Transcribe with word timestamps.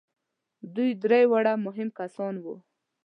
دوی 0.75 0.89
درې 1.03 1.21
واړه 1.31 1.53
مهم 1.65 1.89
کسان 1.99 2.33
وو. 2.43 2.55